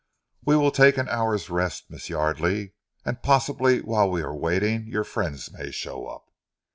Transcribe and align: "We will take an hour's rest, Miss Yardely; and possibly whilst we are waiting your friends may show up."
"We 0.43 0.55
will 0.57 0.71
take 0.71 0.97
an 0.97 1.07
hour's 1.09 1.51
rest, 1.51 1.91
Miss 1.91 2.09
Yardely; 2.09 2.71
and 3.05 3.21
possibly 3.21 3.81
whilst 3.81 4.11
we 4.13 4.23
are 4.23 4.33
waiting 4.35 4.87
your 4.87 5.03
friends 5.03 5.51
may 5.53 5.69
show 5.69 6.07
up." 6.07 6.25